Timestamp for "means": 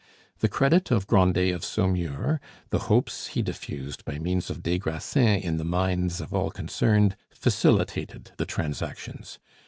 4.17-4.49